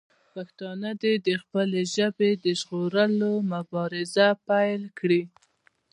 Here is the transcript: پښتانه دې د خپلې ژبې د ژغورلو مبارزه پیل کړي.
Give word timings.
پښتانه 0.33 0.89
دې 1.01 1.13
د 1.27 1.29
خپلې 1.41 1.81
ژبې 1.95 2.31
د 2.43 2.45
ژغورلو 2.59 3.31
مبارزه 3.53 4.27
پیل 4.47 4.81
کړي. 4.99 5.21